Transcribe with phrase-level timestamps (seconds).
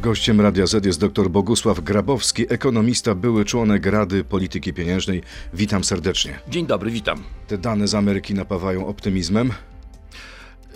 [0.00, 5.22] Gościem Radia Z jest dr Bogusław Grabowski, ekonomista, były członek Rady Polityki Pieniężnej.
[5.54, 6.38] Witam serdecznie.
[6.48, 7.22] Dzień dobry, witam.
[7.46, 9.52] Te dane z Ameryki napawają optymizmem.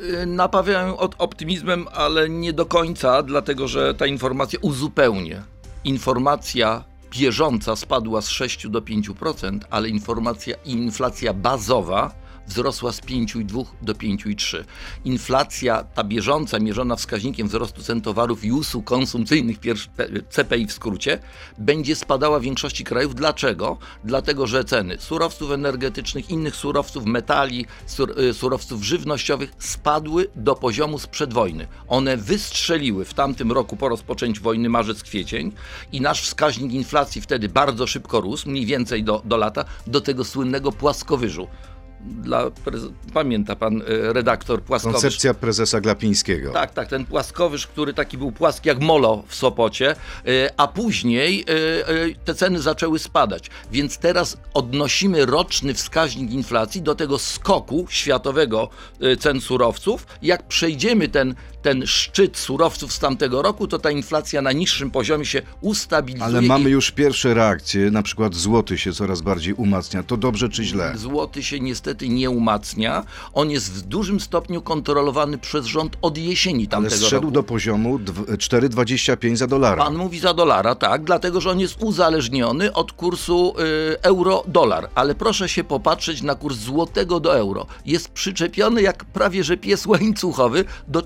[0.01, 5.43] Yy, Napawiają od optymizmem, ale nie do końca, dlatego że ta informacja uzupełnia.
[5.85, 12.15] Informacja bieżąca spadła z 6 do 5%, ale informacja inflacja bazowa
[12.49, 14.65] wzrosła z 5,2 do 5,3.
[15.05, 19.57] Inflacja ta bieżąca, mierzona wskaźnikiem wzrostu cen towarów i usług konsumpcyjnych,
[20.31, 21.19] CPI w skrócie,
[21.59, 23.15] będzie spadała w większości krajów.
[23.15, 23.79] Dlaczego?
[24.05, 30.99] Dlatego, że ceny surowców energetycznych, innych surowców, metali, sur, y, surowców żywnościowych spadły do poziomu
[30.99, 31.67] sprzed wojny.
[31.89, 35.53] One wystrzeliły w tamtym roku po rozpoczęciu wojny marzec-kwiecień
[35.93, 40.25] i nasz wskaźnik inflacji wtedy bardzo szybko rósł, mniej więcej do, do lata, do tego
[40.25, 41.49] słynnego płaskowyżu.
[42.01, 42.51] Dla,
[43.15, 44.95] pamięta pan y, redaktor płaskowyż?
[44.95, 46.53] Koncepcja prezesa Glapińskiego.
[46.53, 49.97] Tak, tak, ten płaskowyż, który taki był płaski jak molo w Sopocie,
[50.29, 51.45] y, a później
[52.11, 53.51] y, te ceny zaczęły spadać.
[53.73, 58.69] Więc teraz odnosimy roczny wskaźnik inflacji do tego skoku światowego
[59.19, 60.07] cen surowców.
[60.23, 65.25] Jak przejdziemy ten, ten szczyt surowców z tamtego roku, to ta inflacja na niższym poziomie
[65.25, 66.27] się ustabilizuje.
[66.39, 70.03] Ale mamy już pierwsze reakcje, na przykład złoty się coraz bardziej umacnia.
[70.03, 70.93] To dobrze czy źle?
[70.97, 73.05] Złoty się niestety nie umacnia.
[73.35, 77.31] On jest w dużym stopniu kontrolowany przez rząd od jesieni Ale tamtego zszedł roku.
[77.31, 79.85] do poziomu dw- 4,25 za dolara.
[79.85, 83.55] Pan mówi za dolara, tak, dlatego że on jest uzależniony od kursu
[83.93, 84.89] y, euro-dolar.
[84.95, 87.67] Ale proszę się popatrzeć na kurs złotego do euro.
[87.87, 91.03] Jest przyczepiony jak prawie że pies łańcuchowy do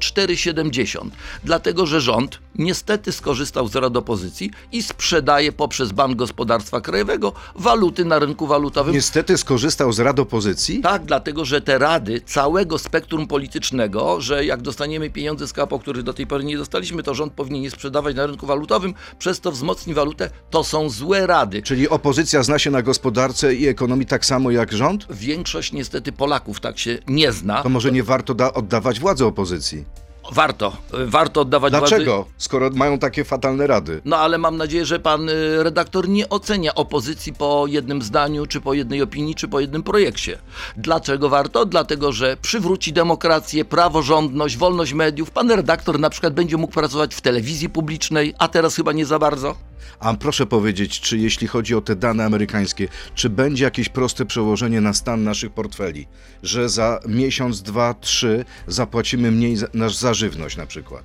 [0.50, 1.10] 4,70.
[1.44, 8.04] Dlatego że rząd niestety skorzystał z rad opozycji i sprzedaje poprzez Bank Gospodarstwa Krajowego waluty
[8.04, 8.94] na rynku walutowym.
[8.94, 10.80] Niestety skorzystał z rad opozycji.
[10.80, 16.02] Tak, dlatego że te rady całego spektrum politycznego, że jak dostaniemy pieniądze z KAPO, których
[16.02, 19.52] do tej pory nie dostaliśmy, to rząd powinien je sprzedawać na rynku walutowym, przez to
[19.52, 21.62] wzmocni walutę, to są złe rady.
[21.62, 25.06] Czyli opozycja zna się na gospodarce i ekonomii tak samo jak rząd?
[25.11, 27.62] Większość niestety Polaków tak się nie zna.
[27.62, 29.84] To może nie warto da- oddawać władzy opozycji?
[30.30, 31.88] Warto, warto oddawać władzy.
[31.88, 32.27] Dlaczego?
[32.38, 34.00] Skoro mają takie fatalne rady.
[34.05, 38.61] No ale mam nadzieję, że pan y, redaktor nie ocenia opozycji po jednym zdaniu, czy
[38.61, 40.38] po jednej opinii, czy po jednym projekcie.
[40.77, 41.66] Dlaczego warto?
[41.66, 45.30] Dlatego, że przywróci demokrację, praworządność, wolność mediów.
[45.30, 49.18] Pan redaktor na przykład będzie mógł pracować w telewizji publicznej, a teraz chyba nie za
[49.18, 49.55] bardzo.
[50.00, 54.80] A proszę powiedzieć, czy jeśli chodzi o te dane amerykańskie, czy będzie jakieś proste przełożenie
[54.80, 56.08] na stan naszych portfeli?
[56.42, 61.04] Że za miesiąc, dwa, trzy zapłacimy mniej za, za żywność na przykład?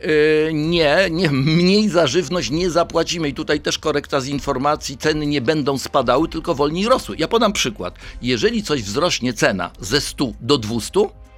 [0.00, 5.26] Yy, nie, nie, mniej za żywność nie zapłacimy i tutaj też korekta z informacji, ceny
[5.26, 7.16] nie będą spadały, tylko wolniej rosły.
[7.18, 7.94] Ja podam przykład.
[8.22, 10.90] Jeżeli coś wzrośnie cena ze 100 do 200,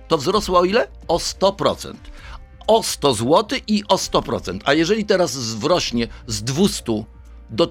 [0.09, 0.89] to wzrosła o ile?
[1.09, 1.95] O 100%.
[2.71, 4.61] O 100 zł i o 100%.
[4.65, 7.05] A jeżeli teraz wzrośnie z 200
[7.51, 7.67] do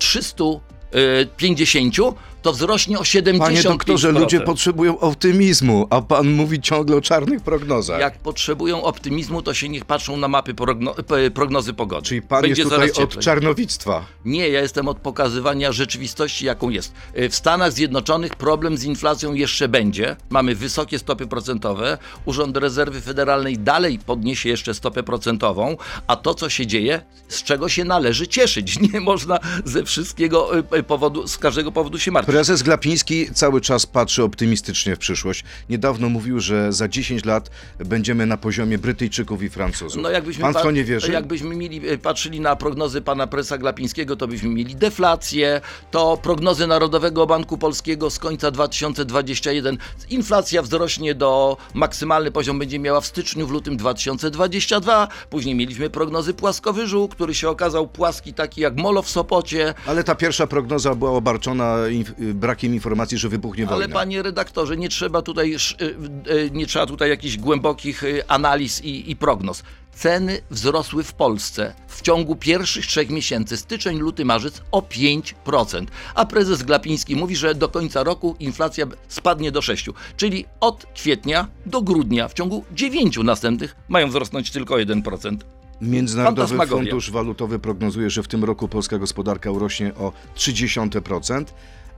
[0.91, 1.95] 350,
[2.41, 3.39] to wzrośnie o 70%.
[3.39, 7.99] Panie doktorze, ludzie potrzebują optymizmu, a pan mówi ciągle o czarnych prognozach.
[7.99, 10.93] Jak potrzebują optymizmu, to się niech patrzą na mapy progno-
[11.33, 12.05] prognozy pogody.
[12.07, 14.05] Czyli pan Będzie jest tutaj od czarnowictwa.
[14.25, 16.93] Nie, ja jestem od pokazywania rzeczywistości, jaką jest.
[17.17, 20.15] Y, W Stanach Zjednoczonych problem z inflacją jeszcze będzie.
[20.29, 21.97] Mamy wysokie stopy procentowe.
[22.25, 25.77] Urząd Rezerwy Federalnej dalej podniesie jeszcze stopę procentową,
[26.07, 28.79] a to, co się dzieje, z czego się należy cieszyć.
[28.93, 32.33] Nie można ze wszystkiego y, powodu, z każdego powodu się martwić.
[32.33, 35.43] Prezes Glapiński cały czas patrzy optymistycznie w przyszłość.
[35.69, 40.01] Niedawno mówił, że za 10 lat będziemy na poziomie Brytyjczyków i Francuzów.
[40.03, 41.11] No jakbyśmy pan w to nie wierzy?
[41.11, 46.67] Jakbyśmy mieli, e, patrzyli na prognozy pana presa Glapińskiego, to byśmy mieli deflację, to prognozy
[46.67, 49.77] Narodowego Banku Polskiego z końca 2021.
[50.09, 55.07] Inflacja wzrośnie do maksymalny poziom będzie miała w styczniu, w lutym 2022.
[55.29, 59.73] Później mieliśmy prognozy płaskowyżu, który się okazał płaski taki jak molo w Sopocie.
[59.85, 63.93] Ale ta pierwsza prognoza była obarczona inf- brakiem informacji, że wybuchnie Ale wojna.
[63.93, 69.11] panie redaktorze, nie trzeba tutaj, y, y, nie trzeba tutaj jakichś głębokich y, analiz i,
[69.11, 69.63] i prognoz.
[69.93, 75.85] Ceny wzrosły w Polsce w ciągu pierwszych trzech miesięcy, styczeń, luty, marzec, o 5%.
[76.15, 79.93] A prezes Glapiński mówi, że do końca roku inflacja spadnie do 6%.
[80.17, 85.37] Czyli od kwietnia do grudnia, w ciągu 9 następnych, mają wzrosnąć tylko 1%.
[85.81, 86.67] Międzynarodowy.
[86.67, 91.45] Fundusz Walutowy prognozuje, że w tym roku polska gospodarka urośnie o 0,3%,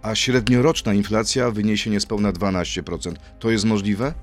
[0.01, 3.13] a średnioroczna inflacja wyniesie niespełna 12%.
[3.39, 4.13] To jest możliwe?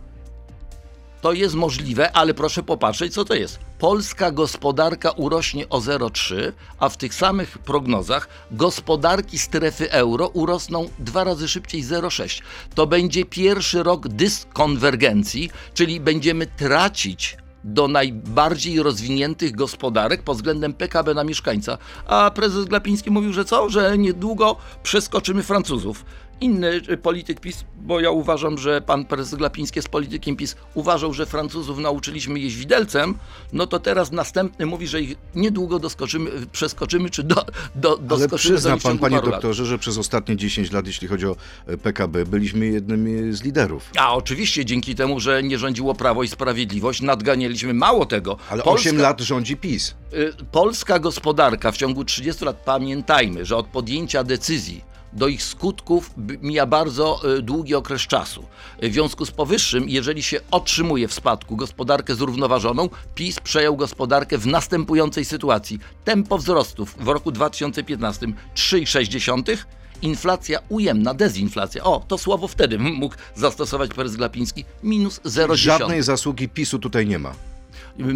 [1.20, 3.58] To jest możliwe, ale proszę popatrzeć, co to jest.
[3.78, 11.24] Polska gospodarka urośnie o 0,3, a w tych samych prognozach gospodarki strefy euro urosną dwa
[11.24, 12.42] razy szybciej 0,6.
[12.74, 21.14] To będzie pierwszy rok dyskonwergencji, czyli będziemy tracić do najbardziej rozwiniętych gospodarek pod względem PKB
[21.14, 21.78] na mieszkańca.
[22.06, 23.70] A prezes Glapiński mówił, że co?
[23.70, 26.04] Że niedługo przeskoczymy Francuzów.
[26.40, 31.14] Inny y, polityk PiS, bo ja uważam, że pan prezes Glapiński jest politykiem PiS, uważał,
[31.14, 33.14] że Francuzów nauczyliśmy jeść widelcem,
[33.52, 37.34] no to teraz następny mówi, że ich niedługo doskoczymy, przeskoczymy, czy do,
[37.74, 39.34] do, Ale doskoczymy do przyzna pan, panie paru lat.
[39.40, 41.36] doktorze, że przez ostatnie 10 lat, jeśli chodzi o
[41.66, 43.90] e, PKB, byliśmy jednymi z liderów.
[43.98, 48.36] A oczywiście dzięki temu, że nie rządziło Prawo i Sprawiedliwość, nadganialiśmy mało tego.
[48.50, 49.94] Ale Polska, 8 lat rządzi PiS.
[50.12, 56.10] y, Polska gospodarka w ciągu 30 lat, pamiętajmy, że od podjęcia decyzji do ich skutków
[56.42, 58.44] mija bardzo y, długi okres czasu.
[58.82, 64.46] W związku z powyższym, jeżeli się otrzymuje w spadku gospodarkę zrównoważoną, PiS przejął gospodarkę w
[64.46, 65.78] następującej sytuacji.
[66.04, 69.56] Tempo wzrostów w roku 2015 3,6,
[70.02, 71.84] inflacja ujemna, dezinflacja.
[71.84, 75.56] O, to słowo wtedy mógł zastosować prezes Glapiński, minus 0,10.
[75.56, 77.34] Żadnej zasługi PiSu tutaj nie ma.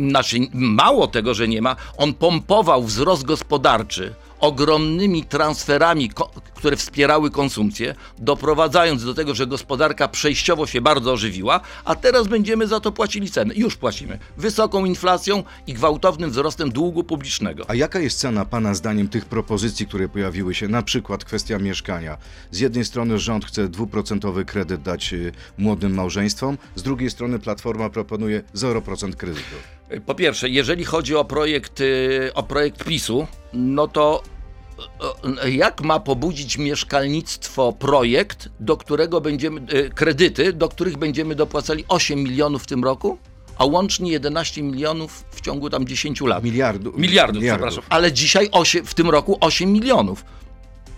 [0.08, 6.10] Znaczy, mało tego, że nie ma, on pompował wzrost gospodarczy ogromnymi transferami,
[6.54, 12.66] które wspierały konsumpcję, doprowadzając do tego, że gospodarka przejściowo się bardzo ożywiła, a teraz będziemy
[12.66, 13.54] za to płacili ceny.
[13.54, 14.18] Już płacimy.
[14.36, 17.64] Wysoką inflacją i gwałtownym wzrostem długu publicznego.
[17.68, 20.68] A jaka jest cena Pana zdaniem tych propozycji, które pojawiły się?
[20.68, 22.16] Na przykład kwestia mieszkania.
[22.50, 27.90] Z jednej strony rząd chce dwuprocentowy kredyt dać y, młodym małżeństwom, z drugiej strony Platforma
[27.90, 29.56] proponuje 0% kredytu.
[30.00, 34.22] Po pierwsze, jeżeli chodzi o projekt, y, o projekt PiSu, no to
[35.44, 39.60] y, y, jak ma pobudzić mieszkalnictwo projekt, do którego będziemy,
[39.94, 43.18] kredyty, do których będziemy dopłacali 8 milionów w tym roku,
[43.58, 46.44] a łącznie 11 milionów w ciągu tam 10 lat.
[46.44, 47.84] Miliardu, Miliardów, przepraszam.
[47.88, 48.50] Ale dzisiaj
[48.84, 50.24] w tym roku 8 milionów.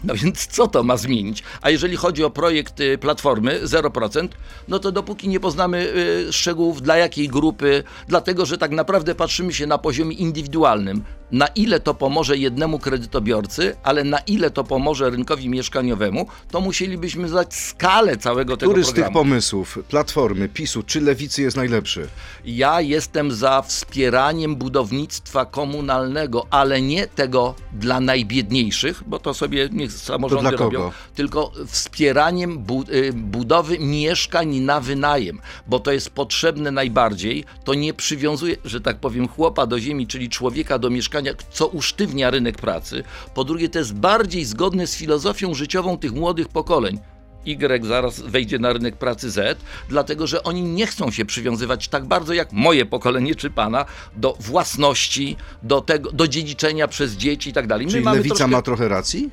[0.04, 1.42] No więc co to ma zmienić?
[1.62, 4.28] A jeżeli chodzi o projekt y, Platformy 0%,
[4.68, 5.92] no to dopóki nie poznamy
[6.28, 11.04] y, szczegółów dla jakiej grupy, dlatego że tak naprawdę patrzymy się na poziomie indywidualnym,
[11.34, 17.28] na ile to pomoże jednemu kredytobiorcy, ale na ile to pomoże rynkowi mieszkaniowemu, to musielibyśmy
[17.28, 19.14] znać skalę całego tego Który z tych programu.
[19.14, 22.08] pomysłów Platformy, PiSu czy Lewicy jest najlepszy?
[22.44, 29.92] Ja jestem za wspieraniem budownictwa komunalnego, ale nie tego dla najbiedniejszych, bo to sobie niech
[29.92, 30.78] samorządy To dla kogo?
[30.78, 37.44] robią, tylko wspieraniem bu y, budowy mieszkań na wynajem, bo to jest potrzebne najbardziej.
[37.64, 42.30] To nie przywiązuje, że tak powiem, chłopa do ziemi, czyli człowieka do mieszkania, co usztywnia
[42.30, 43.04] rynek pracy.
[43.34, 46.98] Po drugie, to jest bardziej zgodne z filozofią życiową tych młodych pokoleń.
[47.46, 52.04] Y zaraz wejdzie na rynek pracy Z, dlatego że oni nie chcą się przywiązywać tak
[52.04, 53.84] bardzo jak moje pokolenie czy pana
[54.16, 57.86] do własności, do, tego, do dziedziczenia przez dzieci i tak dalej.
[57.86, 59.30] Czyli Lewica troszkę- ma trochę racji?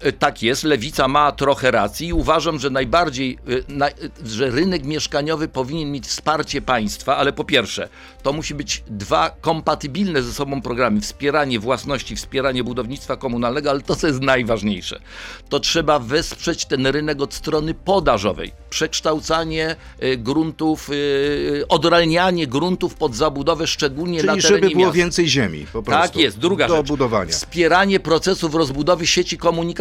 [0.00, 3.38] E, Tak jest, lewica ma trochę racji i uważam, że najbardziej,
[3.68, 3.92] e, na, e,
[4.24, 7.88] że rynek mieszkaniowy powinien mieć wsparcie państwa, ale po pierwsze,
[8.22, 13.96] to musi być dwa kompatybilne ze sobą programy: wspieranie własności, wspieranie budownictwa komunalnego, ale to,
[13.96, 15.00] co jest najważniejsze,
[15.48, 18.52] to trzeba wesprzeć ten rynek od strony podażowej.
[18.70, 24.96] Przekształcanie e, gruntów, e, odralnianie gruntów pod zabudowę, szczególnie na Czyli terenie żeby było miast.
[24.96, 26.02] więcej ziemi po prostu.
[26.02, 26.86] Tak jest, druga do rzecz.
[26.88, 27.32] budowania.
[27.32, 29.75] Wspieranie procesów rozbudowy sieci komunikacyjnej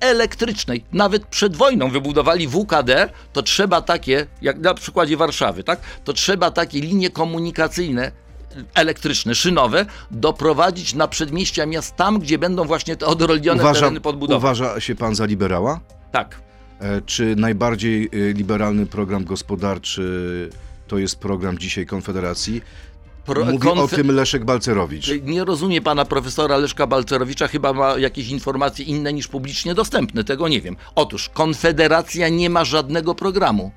[0.00, 0.84] elektrycznej.
[0.92, 5.80] Nawet przed wojną wybudowali WKD, to trzeba takie, jak na przykładzie Warszawy, tak?
[6.04, 8.12] To trzeba takie linie komunikacyjne
[8.74, 14.16] elektryczne, szynowe, doprowadzić na przedmieścia miast tam, gdzie będą właśnie te odrolnione Uważa, tereny pod
[14.18, 14.38] budowę.
[14.38, 15.80] uważa się pan za liberała?
[16.12, 16.40] Tak.
[16.80, 20.50] E, Czy najbardziej e, liberalny program gospodarczy
[20.88, 22.62] to jest program dzisiaj Konfederacji?
[23.24, 25.10] Pro- Mówi konfe- o tym Leszek Balcerowicz.
[25.22, 30.48] Nie rozumie pana profesora Leszka Balcerowicza, chyba ma jakieś informacje inne niż publicznie dostępne, tego
[30.48, 30.76] nie wiem.
[30.94, 33.70] Otóż Konfederacja nie ma żadnego programu.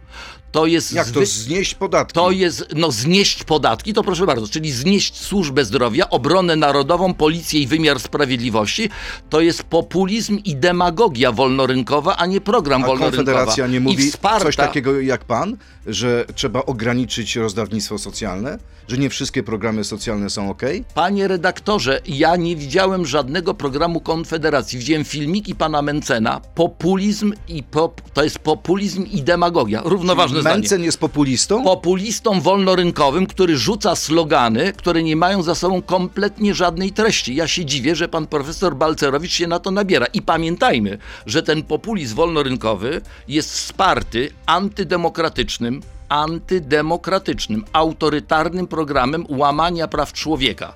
[0.53, 2.13] To jest Jak to znieść podatki?
[2.13, 7.59] To jest, no znieść podatki, to proszę bardzo, czyli znieść służbę zdrowia, obronę narodową, policję
[7.61, 8.89] i wymiar sprawiedliwości.
[9.29, 13.23] To jest populizm i demagogia wolnorynkowa, a nie program A wolnorynkowa.
[13.25, 15.57] Konfederacja nie mówi wsparta, coś takiego jak pan,
[15.87, 20.61] że trzeba ograniczyć rozdawnictwo socjalne, że nie wszystkie programy socjalne są ok?
[20.95, 24.79] Panie redaktorze, ja nie widziałem żadnego programu Konfederacji.
[24.79, 26.41] Widziałem filmiki pana Mencena.
[26.55, 29.81] Populizm i pop, to jest populizm i demagogia.
[29.85, 30.55] Równoważne zdanie.
[30.55, 31.63] Mencen jest populistą?
[31.63, 37.35] populistą wolnorynkowym, który rzuca slogany, które nie mają za sobą kompletnie żadnej treści.
[37.35, 40.05] Ja się dziwię, że pan profesor Balcerowicz się na to nabiera.
[40.05, 50.73] I pamiętajmy, że ten populizm wolnorynkowy jest wsparty antydemokratycznym, antydemokratycznym, autorytarnym programem łamania praw człowieka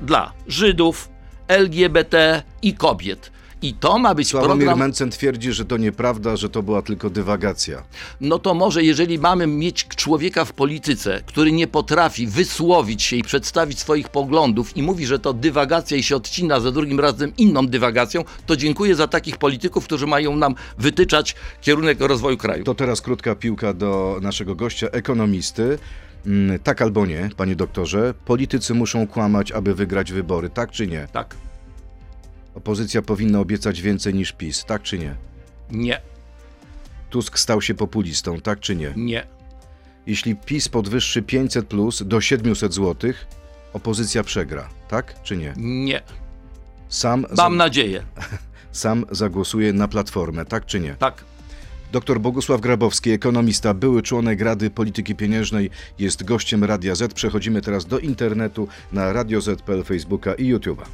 [0.00, 1.08] dla Żydów,
[1.48, 3.30] LGBT i kobiet.
[3.62, 4.78] I to ma być Sławomir program...
[4.78, 7.82] Mencen twierdzi, że to nieprawda, że to była tylko dywagacja.
[8.20, 13.22] No to może, jeżeli mamy mieć człowieka w polityce, który nie potrafi wysłowić się i
[13.22, 17.66] przedstawić swoich poglądów i mówi, że to dywagacja i się odcina za drugim razem inną
[17.66, 22.64] dywagacją, to dziękuję za takich polityków, którzy mają nam wytyczać kierunek rozwoju kraju.
[22.64, 25.78] To teraz krótka piłka do naszego gościa, ekonomisty.
[26.26, 31.08] Mm, Tak albo nie, panie doktorze, politycy muszą kłamać, aby wygrać wybory, tak czy nie?
[31.12, 31.49] Tak.
[32.54, 35.14] Opozycja powinna obiecać więcej niż PiS, tak czy nie?
[35.70, 36.00] Nie,
[37.10, 38.92] Tusk stał się populistą, tak czy nie?
[38.96, 39.26] nie,
[40.06, 43.12] Jeśli PiS podwyższy 500 plus do 700 zł,
[43.72, 45.54] opozycja przegra, tak czy nie?
[45.56, 46.02] nie.
[46.88, 48.04] Sam, Mam nadzieję.
[48.72, 50.94] sam zagłosuje na platformę, tak czy nie?
[50.94, 51.24] Tak.
[51.92, 57.14] Dr Bogusław Grabowski, ekonomista, były członek Rady Polityki Pieniężnej, jest gościem Radia Z.
[57.14, 60.84] Przechodzimy teraz do internetu na Radio Z.pl, Facebooka i YouTube'a.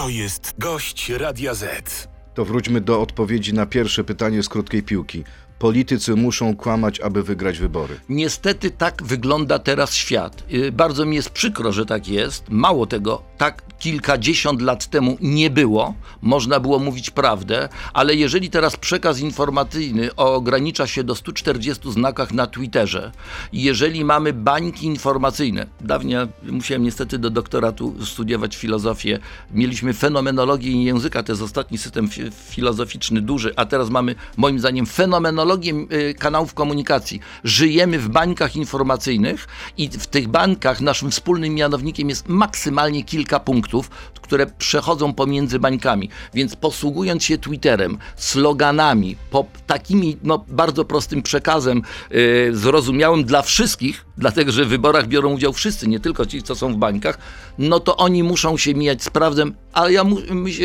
[0.00, 2.08] To jest gość Radia Z.
[2.34, 5.24] To wróćmy do odpowiedzi na pierwsze pytanie z krótkiej piłki.
[5.60, 8.00] Politycy muszą kłamać, aby wygrać wybory.
[8.08, 10.44] Niestety tak wygląda teraz świat.
[10.48, 12.44] Yy, Bardzo mi jest przykro, że tak jest.
[12.50, 15.94] Mało tego, tak kilkadziesiąt lat temu nie było.
[16.22, 22.46] Można było mówić prawdę, ale jeżeli teraz przekaz informacyjny ogranicza się do 140 znakach na
[22.46, 23.12] Twitterze,
[23.52, 29.18] jeżeli mamy bańki informacyjne, dawniej musiałem niestety do doktoratu studiować filozofię,
[29.54, 34.86] mieliśmy fenomenologię języka, to jest ostatni system fi- filozoficzny duży, a teraz mamy moim zdaniem
[34.86, 35.49] fenomenologię
[35.92, 37.20] y, kanałów komunikacji.
[37.44, 43.90] Żyjemy w bańkach informacyjnych i w tych bańkach naszym wspólnym mianownikiem jest maksymalnie kilka punktów,
[44.22, 46.10] które przechodzą pomiędzy bańkami.
[46.34, 54.04] Więc posługując się Twitterem, sloganami, po takimi no, bardzo prostym przekazem, y, zrozumiałym dla wszystkich,
[54.18, 57.18] dlatego że w wyborach biorą udział wszyscy, nie tylko ci, co są w bańkach,
[57.58, 60.04] no to oni muszą się mijać z prawdą, ale ja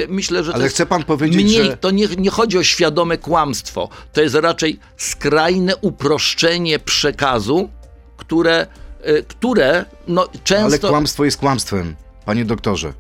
[0.10, 3.90] myślę, że Ale chce pan powiedzieć, mniej, że- to nie, nie chodzi o świadome kłamstwo,
[4.14, 7.70] to jest raczej skrajne uproszczenie przekazu,
[8.18, 8.68] które,
[9.08, 10.90] y, które no, Ale często...
[10.90, 11.96] kłamstwo jest kłamstwem,
[12.26, 12.94] panie doktorze.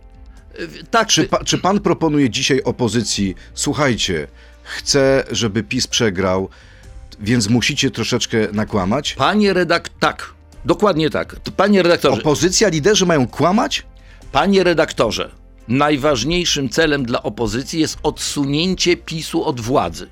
[0.92, 4.28] tak, Czy, pa, czy pan proponuje dzisiaj opozycji, słuchajcie,
[4.64, 6.50] chcę, żeby PiS przegrał,
[7.20, 9.14] więc musicie troszeczkę nakłamać?
[9.14, 9.90] Panie redak...
[10.00, 10.34] Tak,
[10.66, 11.36] dokładnie tak.
[11.58, 13.84] Panie redaktorze, Opozycja, liderzy mają kłamać?
[14.32, 15.32] panie redaktorze,
[15.68, 20.08] najważniejszym celem dla opozycji jest odsunięcie PiSu od władzy.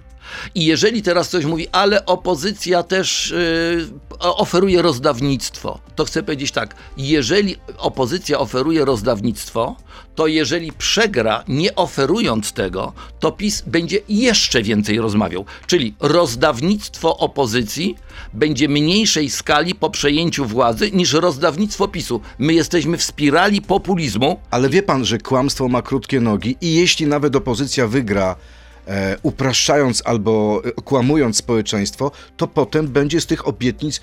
[0.56, 6.76] I jeżeli teraz ktoś mówi, ale opozycja też yy, oferuje rozdawnictwo, to chcę powiedzieć tak,
[6.98, 9.76] jeżeli opozycja oferuje rozdawnictwo,
[10.16, 15.46] to jeżeli przegra nie oferując tego, to PiS będzie jeszcze więcej rozmawiał.
[15.68, 17.96] Czyli rozdawnictwo opozycji
[18.34, 22.22] będzie mniejszej skali po przejęciu władzy niż rozdawnictwo PiSu.
[22.40, 27.08] My jesteśmy w spirali populizmu, Ale wie pan, że kłamstwo ma krótkie nogi i jeśli
[27.08, 28.36] nawet opozycja wygra,
[28.88, 34.02] e, upraszczając albo e, kłamując społeczeństwo, to potem będzie z tych obietnic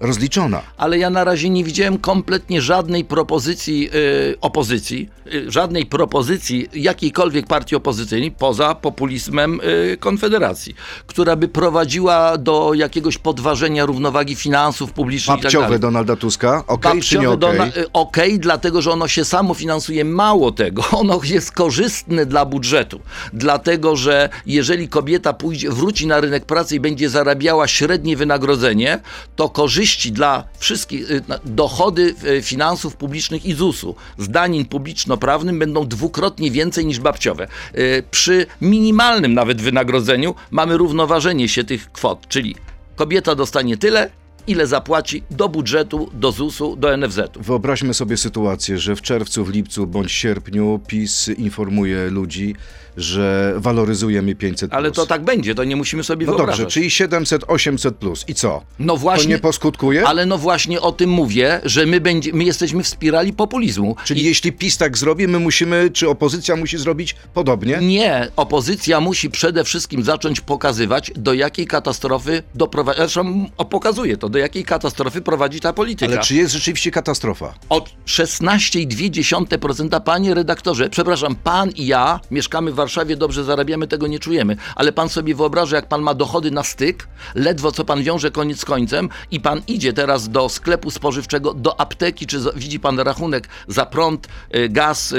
[0.00, 0.62] rozliczona.
[0.76, 7.46] ale ja na razie nie widziałem kompletnie żadnej propozycji y, opozycji, y, żadnej propozycji jakiejkolwiek
[7.46, 10.74] partii opozycyjnej poza populizmem y, Konfederacji,
[11.06, 15.78] która by prowadziła do jakiegoś podważenia równowagi finansów publicznych i tak.
[15.78, 17.38] Donalda Tuska, okej czy nie okej?
[17.38, 20.04] dona- y, Okej, dlatego że ono się samo finansuje.
[20.04, 23.00] Mało tego, ono jest korzystne dla budżetu.
[23.32, 29.00] Dlatego, że jeżeli kobieta pójdzie, wróci na rynek pracy i będzie zarabiała średnie wynagrodzenie,
[29.36, 35.86] to korzyści dla wszystkich, y, dochody y, finansów publicznych i ZUS-u z danin publiczno-prawnym będą
[35.86, 37.48] dwukrotnie więcej niż babciowe.
[37.74, 42.54] Y, Przy minimalnym nawet wynagrodzeniu mamy równoważenie się tych kwot, czyli
[42.96, 44.10] kobieta dostanie tyle,
[44.50, 47.42] ile zapłaci do budżetu, do ZUS-u, do NFZ-u.
[47.42, 52.54] Wyobraźmy sobie sytuację, że w czerwcu, w lipcu bądź sierpniu PiS informuje ludzi,
[52.96, 54.72] że waloryzujemy 500.
[54.74, 56.58] Ale to tak będzie, to nie musimy sobie No wyobrażać.
[56.60, 58.24] dobrze, czyli 700, 800 plus.
[58.28, 58.62] I co?
[58.78, 60.06] no To właśnie, nie poskutkuje?
[60.06, 63.96] ale no właśnie o tym mówię, że my, będzie, my jesteśmy w spirali populizmu.
[64.04, 67.78] Czyli I jeśli PiS tak zrobi, my musimy, czy opozycja musi zrobić podobnie?
[67.82, 74.38] nie, opozycja musi przede wszystkim zacząć pokazywać, do jakiej katastrofy doprowadzi, zresztą pokazuje to, do
[74.40, 76.12] jakiej katastrofy prowadzi ta polityka.
[76.12, 77.54] Ale czy jest rzeczywiście katastrofa?
[77.68, 84.18] Od 16,2%, panie redaktorze, przepraszam, pan i ja mieszkamy w Warszawie, dobrze zarabiamy, tego nie
[84.18, 88.30] czujemy, ale pan sobie wyobraża, jak pan ma dochody na styk, ledwo co pan wiąże
[88.30, 93.00] koniec z końcem i pan idzie teraz do sklepu spożywczego, do apteki, czy widzi pan
[93.00, 95.16] rachunek za prąd, y, gaz, y,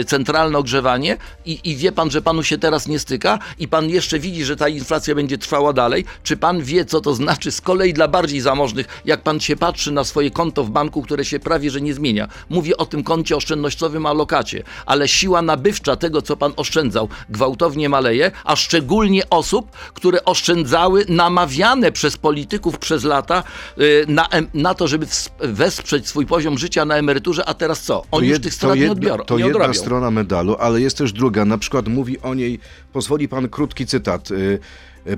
[0.00, 3.90] y, centralne ogrzewanie i, i wie pan, że panu się teraz nie styka i pan
[3.90, 7.60] jeszcze widzi, że ta inflacja będzie trwała dalej, czy pan wie, co to znaczy z
[7.60, 8.86] kolei dla bardziej zamożnych.
[9.04, 12.28] Jak pan się patrzy na swoje konto w banku, które się prawie że nie zmienia,
[12.48, 18.30] mówię o tym koncie oszczędnościowym alokacie, ale siła nabywcza tego, co pan oszczędzał, gwałtownie maleje,
[18.44, 23.42] a szczególnie osób, które oszczędzały namawiane przez polityków przez lata
[23.78, 25.06] y, na, na to, żeby
[25.40, 28.02] wesprzeć swój poziom życia na emeryturze, a teraz co?
[28.10, 29.24] Oni już jed- tych strat nie odbiorą.
[29.24, 31.44] To nie jedna strona medalu, ale jest też druga.
[31.44, 32.58] Na przykład mówi o niej,
[32.92, 34.30] pozwoli pan krótki cytat.
[34.30, 34.58] y,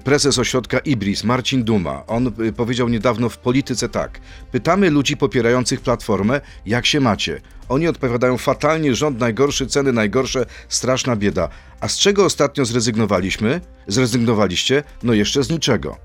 [0.04, 4.20] Prezes ośrodka Ibris, Marcin Duma, on y, powiedział niedawno w polityce tak.
[4.52, 7.40] Pytamy ludzi popierających platformę, jak się macie.
[7.68, 11.48] Oni odpowiadają fatalnie, rząd najgorszy, ceny najgorsze, straszna bieda.
[11.80, 13.60] A z czego ostatnio zrezygnowaliśmy?
[13.86, 14.82] Zrezygnowaliście?
[15.02, 15.96] No jeszcze z niczego.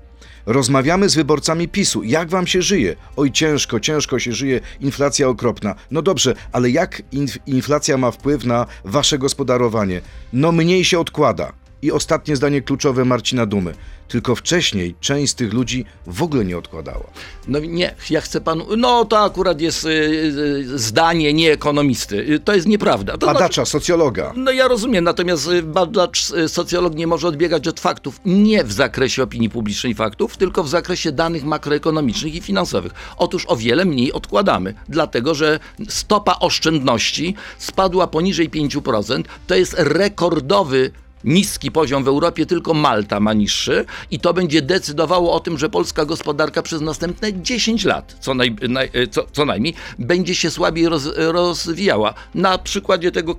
[0.46, 2.02] Rozmawiamy z wyborcami PiSu.
[2.02, 2.96] Jak wam się żyje?
[3.16, 5.74] Oj, ciężko, ciężko się żyje, inflacja okropna.
[5.90, 10.00] No dobrze, ale jak inf- inflacja ma wpływ na wasze gospodarowanie?
[10.32, 11.52] No mniej się odkłada.
[11.84, 13.74] I ostatnie zdanie kluczowe Marcina Dumy.
[14.08, 17.04] Tylko wcześniej część z tych ludzi w ogóle nie odkładała.
[17.48, 18.66] No nie, ja chcę panu.
[18.76, 22.16] No to akurat jest y, y, zdanie nie ekonomisty.
[22.34, 23.12] Y, To jest nieprawda.
[23.12, 24.32] To znaczy- Badacza, socjologa.
[24.36, 28.20] No ja rozumiem, natomiast y, badacz, socjolog nie może odbiegać od faktów.
[28.24, 32.92] Nie w zakresie opinii publicznej faktów, tylko w zakresie danych makroekonomicznych i finansowych.
[33.16, 39.22] Otóż o wiele mniej odkładamy, dlatego że stopa oszczędności spadła poniżej 5%.
[39.46, 40.90] To jest rekordowy
[41.24, 45.68] niski poziom w Europie, tylko Malta ma niższy i to będzie decydowało o tym, że
[45.68, 50.88] polska gospodarka przez następne 10 lat, co, naj, naj, co, co najmniej, będzie się słabiej
[50.88, 52.14] roz, rozwijała.
[52.34, 53.36] Na przykładzie tego,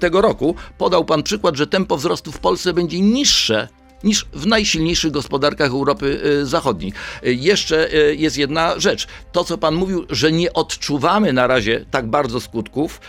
[0.00, 3.68] tego roku podał pan przykład, że tempo wzrostu w Polsce będzie niższe
[4.04, 6.92] niż w najsilniejszych gospodarkach Europy y, Zachodniej.
[7.26, 9.06] Y, Jeszcze y, jest jedna rzecz.
[9.32, 13.00] To, co pan mówił, że nie odczuwamy na razie tak bardzo skutków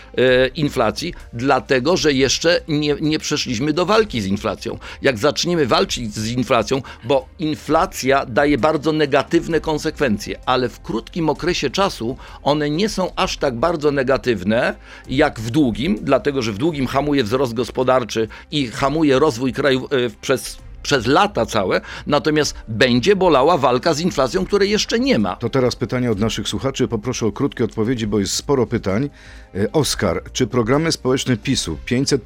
[0.54, 4.78] inflacji, dlatego, że jeszcze nie, nie przeszliśmy do walki z inflacją.
[5.02, 11.70] Jak zaczniemy walczyć z inflacją, bo inflacja daje bardzo negatywne konsekwencje, ale w krótkim okresie
[11.70, 14.74] czasu one nie są aż tak bardzo negatywne
[15.08, 20.10] jak w długim, dlatego że w długim hamuje wzrost gospodarczy i hamuje rozwój kraju y,
[20.20, 25.36] przez przez lata całe, natomiast będzie bolała walka z inflacją, której jeszcze nie ma.
[25.36, 26.88] To teraz pytania od naszych słuchaczy.
[26.88, 29.10] Poproszę o krótkie odpowiedzi, bo jest sporo pytań.
[29.54, 32.22] E, Oskar, czy programy społeczne PiSu 500,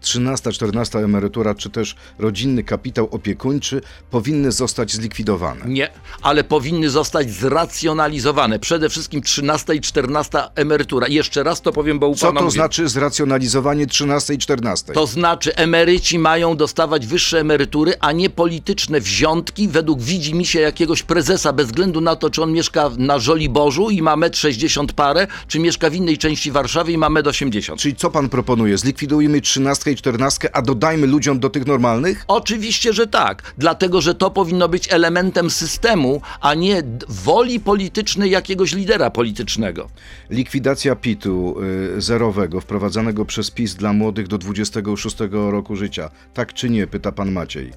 [0.00, 5.64] 13, 14 emerytura, czy też rodzinny kapitał opiekuńczy powinny zostać zlikwidowane?
[5.66, 5.90] Nie,
[6.22, 8.58] ale powinny zostać zracjonalizowane.
[8.58, 11.08] Przede wszystkim 13 i 14 emerytura.
[11.08, 12.50] Jeszcze raz to powiem, bo u Co to mówię.
[12.50, 14.92] znaczy zracjonalizowanie 13 i 14?
[14.92, 20.60] To znaczy, emeryci mają dostawać wyższe emerytury, a nie polityczne wziątki według widzi mi się
[20.60, 24.86] jakiegoś prezesa, bez względu na to, czy on mieszka na Żoliborzu i ma 1,60 m
[24.86, 27.78] parę, czy mieszka w innej części Warszawy i ma 1,80 m.
[27.78, 28.78] Czyli co pan proponuje?
[28.78, 32.24] Zlikwidujmy 13 i 14, a dodajmy ludziom do tych normalnych?
[32.28, 38.72] Oczywiście, że tak, dlatego że to powinno być elementem systemu, a nie woli politycznej jakiegoś
[38.72, 39.88] lidera politycznego.
[40.30, 41.62] Likwidacja PIT-u
[41.96, 46.10] y, zerowego wprowadzanego przez PiS dla młodych do 26 roku życia.
[46.34, 46.86] Tak czy nie?
[46.86, 47.72] Pyta pan Maciej.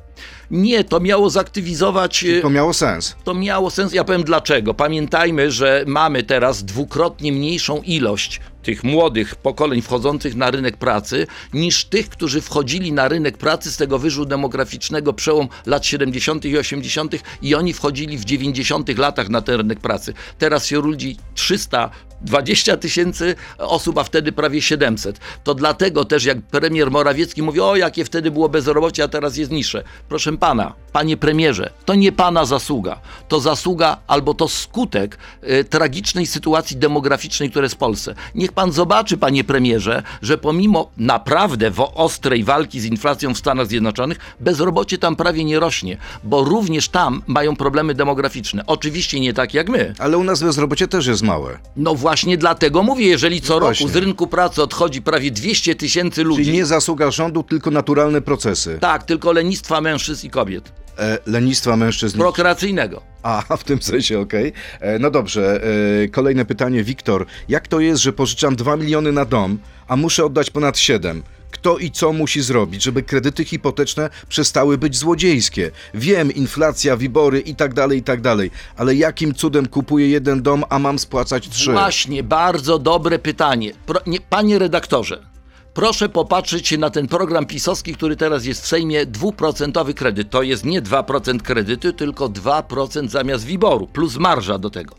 [0.52, 2.24] Nie, to miało zaktywizować.
[2.24, 3.16] y, To miało sens.
[3.24, 3.94] To miało sens.
[3.94, 4.74] Ja powiem dlaczego.
[4.74, 11.86] Pamiętajmy, że mamy teraz dwukrotnie mniejszą ilość tych młodych pokoleń wchodzących na rynek pracy niż
[11.86, 16.46] tych, którzy wchodzili na rynek pracy z tego wyżu demograficznego przełom lat 70.
[16.46, 17.16] i 80.
[17.42, 18.98] i oni wchodzili w 90.
[18.98, 20.14] latach na ten rynek pracy.
[20.38, 25.20] Teraz się ludzi 320 tysięcy osób, a wtedy prawie 700.
[25.44, 29.52] To dlatego też jak premier Morawiecki mówi, o jakie wtedy było bezrobocie, a teraz jest
[29.52, 29.84] niższe.
[30.10, 33.00] Proszę pana, panie premierze, to nie pana zasługa.
[33.28, 38.16] To zasługa albo to skutek e, tragicznej sytuacji demograficznej, która jest w Polsce.
[38.52, 44.98] Pan zobaczy, panie premierze, że pomimo naprawdę ostrej walki z inflacją w Stanach Zjednoczonych, bezrobocie
[44.98, 48.64] tam prawie nie rośnie, bo również tam mają problemy demograficzne.
[48.68, 49.94] Oczywiście nie tak jak my.
[50.00, 51.58] Ale u nas bezrobocie też jest małe.
[51.76, 53.90] No właśnie dlatego mówię, jeżeli co roku Właśnie.
[53.90, 58.78] z rynku pracy odchodzi prawie 200 tysięcy ludzi, Czyli nie zasługa rządu, tylko naturalne procesy.
[58.82, 62.18] tak, tylko lenistwa mężczyzn i kobiet, E, lenistwa mężczyzn.
[62.18, 63.02] prokreacyjnego.
[63.24, 64.54] A, w tym sensie, okej.
[64.80, 65.62] E, No dobrze,
[66.04, 66.84] e, kolejne pytanie.
[66.84, 69.58] Wiktor, jak to jest, że pożyczam 2 miliony na dom,
[69.88, 71.24] a muszę oddać ponad 7?
[71.52, 75.72] Kto i co musi zrobić, żeby kredyty hipoteczne przestały być złodziejskie?
[75.94, 80.64] Wiem, inflacja, wibory i tak dalej, i tak dalej, ale jakim cudem kupuję jeden dom,
[80.70, 81.72] a mam spłacać trzy?
[81.72, 83.72] Właśnie, bardzo dobre pytanie.
[83.86, 85.26] Pro, nie, panie redaktorze,
[85.74, 90.30] proszę popatrzeć na ten program pisowski, który teraz jest w Sejmie, dwuprocentowy kredyt.
[90.30, 94.96] To jest nie 2% kredytu, tylko 2% zamiast wiboru, plus marża do tego.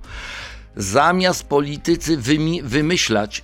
[0.76, 3.42] Zamiast politycy wymi- wymyślać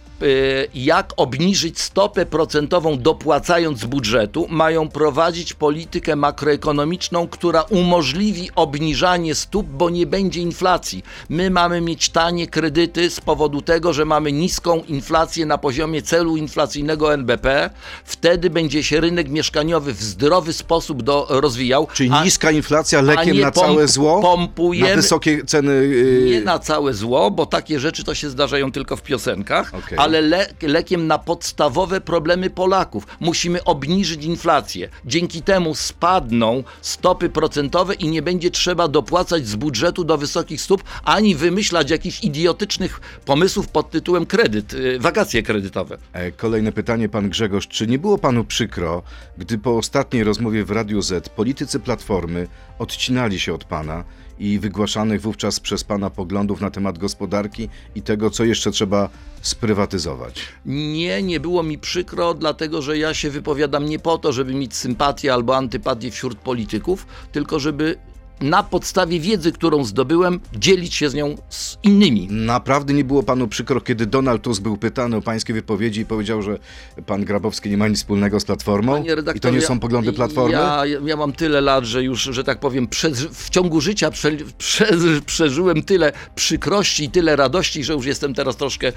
[0.75, 9.67] jak obniżyć stopę procentową dopłacając z budżetu, mają prowadzić politykę makroekonomiczną, która umożliwi obniżanie stóp,
[9.67, 11.05] bo nie będzie inflacji.
[11.29, 16.37] My mamy mieć tanie kredyty z powodu tego, że mamy niską inflację na poziomie celu
[16.37, 17.71] inflacyjnego NBP.
[18.05, 21.87] Wtedy będzie się rynek mieszkaniowy w zdrowy sposób do, rozwijał.
[21.95, 24.21] Czyli a- niska inflacja lekiem na całe pomp- zło?
[24.23, 25.73] pompujemy- Na wysokie ceny.
[25.87, 29.99] Yy, Nie na całe zło, bo takie rzeczy to się zdarzają tylko w piosenkach, Okej.
[30.09, 33.07] Ale le lekiem na podstawowe problemy Polaków.
[33.21, 34.89] Musimy obniżyć inflację.
[35.05, 40.85] Dzięki temu spadną stopy procentowe i nie będzie trzeba dopłacać z budżetu do wysokich stóp,
[41.05, 45.99] ani wymyślać jakichś idiotycznych pomysłów pod tytułem kredyt, y, wakacje kredytowe.
[46.13, 47.69] E, Kolejne pytanie, pan Grzegorz.
[47.69, 49.03] Czy nie było panu przykro,
[49.39, 54.05] gdy po ostatniej rozmowie w Radiu Z politycy Platformy odcinali się od pana
[54.41, 59.09] i wygłaszanych wówczas przez pana poglądów na temat gospodarki i tego, co jeszcze trzeba
[59.43, 60.41] sprywatyzować?
[60.67, 64.75] Nie, nie było mi przykro, dlatego że ja się wypowiadam nie po to, żeby mieć
[64.75, 67.99] sympatię albo antypatię wśród polityków, tylko żeby
[68.41, 72.29] na podstawie wiedzy, którą zdobyłem, dzielić się z nią z innymi.
[72.31, 76.43] Naprawdę nie było panu przykro, kiedy Donald Tusk był pytany o pańskie wypowiedzi i powiedział,
[76.43, 76.59] że
[77.07, 79.05] pan Grabowski nie ma nic wspólnego z Platformą?
[79.35, 80.53] I to nie są poglądy Platformy?
[80.53, 82.89] Ja, ja mam tyle lat, że już, że tak powiem,
[83.33, 84.89] w ciągu życia prze, prze,
[85.27, 88.93] przeżyłem tyle przykrości i tyle radości, że już jestem teraz troszkę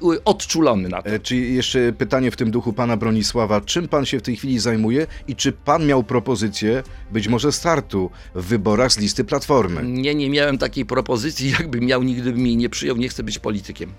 [0.00, 1.08] u- u- odczulony na to.
[1.10, 4.58] E, Czy jeszcze pytanie w tym duchu pana Bronisława, czym pan się w tej chwili
[4.58, 9.82] zajmuje i czy pan miał propozycję być może startu w wyborach z listy Platformy?
[9.84, 13.38] Nie, nie miałem takiej propozycji, jakbym miał, nigdy bym jej nie przyjął, nie chcę być
[13.38, 13.92] politykiem.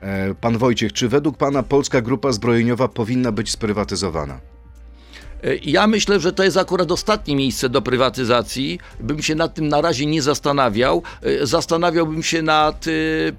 [0.00, 4.40] E, Pan Wojciech, czy według pana polska grupa zbrojeniowa powinna być sprywatyzowana?
[5.44, 8.78] E, Ja myślę, że to jest akurat ostatnie miejsce do prywatyzacji.
[9.00, 11.02] Bym się nad tym na razie nie zastanawiał.
[11.22, 12.90] E, Zastanawiałbym się nad e,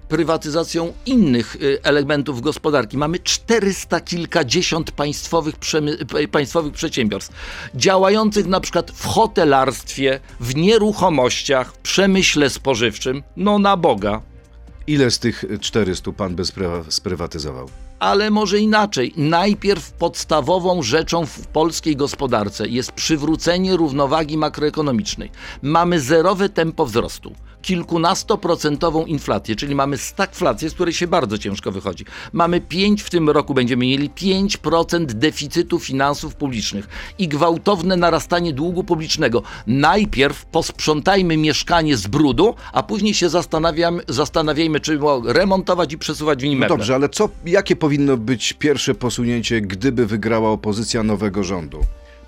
[0.10, 2.98] prywatyzacją innych elementów gospodarki.
[2.98, 5.56] Mamy 400 kilkadziesiąt państwowych,
[6.32, 7.34] państwowych przedsiębiorstw,
[7.76, 13.24] działających na przykład w hotelarstwie, w nieruchomościach, w przemyśle spożywczym.
[13.38, 14.22] No na Boga.
[14.88, 17.70] Ile z tych 400 pan by sprywa- sprywatyzował?
[18.00, 19.14] Ale może inaczej.
[19.18, 25.32] Najpierw podstawową rzeczą w polskiej gospodarce jest przywrócenie równowagi makroekonomicznej.
[25.62, 32.06] Mamy zerowe tempo wzrostu, kilkunastoprocentową inflację, czyli mamy stagflację, z której się bardzo ciężko wychodzi.
[32.34, 36.88] Mamy 5, w tym roku będziemy mieli 5% deficytu finansów publicznych
[37.20, 39.44] i gwałtowne narastanie długu publicznego.
[39.68, 46.44] Najpierw posprzątajmy mieszkanie z brudu, a później się zastanawiamy, zastanawiajmy, czy remontować i przesuwać w
[46.44, 51.80] nim No dobrze, ale co, jakie powinno być pierwsze posunięcie, gdyby wygrała opozycja nowego rządu?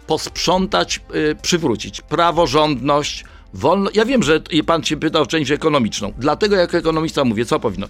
[0.08, 3.90] posprzątać, y, przywrócić praworządność, wolno.
[3.94, 6.14] Ja wiem, że pan się pytał o część ekonomiczną.
[6.18, 7.88] Dlatego jako ekonomista mówię, co powinno.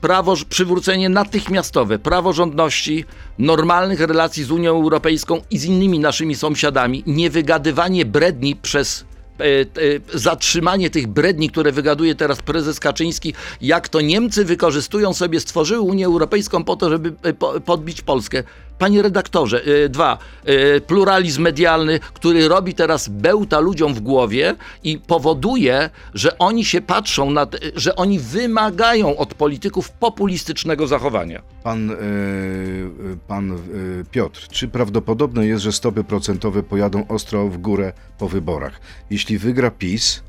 [0.00, 3.04] Prawo, przywrócenie natychmiastowe praworządności,
[3.38, 9.04] normalnych relacji z Unią Europejską i z innymi naszymi sąsiadami, niewygadywanie bredni przez
[9.40, 9.64] e, e,
[10.14, 16.06] zatrzymanie tych bredni, które wygaduje teraz prezes Kaczyński, jak to Niemcy wykorzystują sobie, stworzyły Unię
[16.06, 18.42] Europejską po to, żeby e, po, podbić Polskę.
[18.78, 24.98] Panie redaktorze, e, dwa, e, pluralizm medialny, który robi teraz bełta ludziom w głowie i
[24.98, 31.42] powoduje, że oni się patrzą, na te, że oni wymagają od polityków populistycznego zachowania.
[31.62, 31.96] Pan, e, e,
[33.28, 33.56] pan e,
[34.10, 38.80] Piotr, czy prawdopodobne jest, że stopy procentowe pojadą ostro w górę po wyborach?
[39.10, 40.22] Jeśli wygra PiS,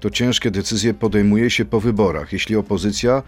[0.00, 2.32] to ciężkie decyzje podejmuje się po wyborach.
[2.32, 3.22] Jeśli opozycja,